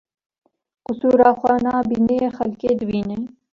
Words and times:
Qisura 0.83 1.29
xwe 1.39 1.53
nabîne 1.65 2.13
yê 2.21 2.27
xelkê 2.37 2.71
dibîne 2.79 3.17